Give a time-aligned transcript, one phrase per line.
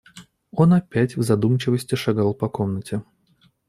[0.49, 3.03] Он опять в задумчивости шагал по комнате.